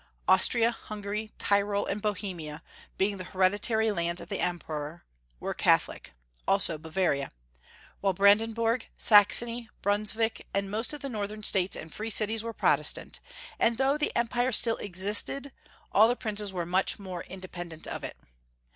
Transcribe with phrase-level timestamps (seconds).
[0.27, 2.63] Austria, Hungary, Tyrol, and Bohemia,
[2.97, 5.03] being the hereditary lands of the Emperor,
[5.39, 6.13] were Catholic,
[6.47, 7.31] also Bavaria;
[7.99, 12.51] while Brandenburg, Sax ony, Brunswick, and most of the northern states and free cities were
[12.51, 13.19] Protestant,
[13.59, 15.51] and though the Empire still existed,
[15.91, 18.17] all the princes were much more independent of it.